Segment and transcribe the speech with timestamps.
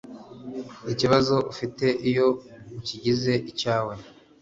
[0.91, 2.27] ikibazo ufite iyo
[2.77, 3.93] ukigize icyawe